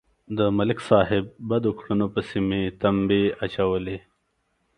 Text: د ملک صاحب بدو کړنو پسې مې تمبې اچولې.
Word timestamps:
د 0.37 0.39
ملک 0.57 0.79
صاحب 0.89 1.25
بدو 1.49 1.71
کړنو 1.79 2.07
پسې 2.13 2.39
مې 2.47 2.61
تمبې 2.81 3.23
اچولې. 3.45 3.97